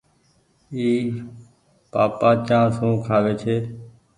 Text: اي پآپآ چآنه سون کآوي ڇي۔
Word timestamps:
اي 0.75 0.87
پآپآ 1.91 2.29
چآنه 2.47 2.71
سون 2.75 2.93
کآوي 3.05 3.33
ڇي۔ 3.41 3.55